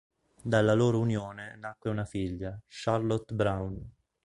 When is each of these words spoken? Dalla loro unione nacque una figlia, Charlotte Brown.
Dalla 0.41 0.73
loro 0.73 0.97
unione 0.99 1.55
nacque 1.57 1.91
una 1.91 2.05
figlia, 2.05 2.59
Charlotte 2.67 3.35
Brown. 3.35 3.87